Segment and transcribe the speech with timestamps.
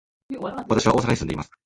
[0.67, 1.51] 私は大阪に住んでいます。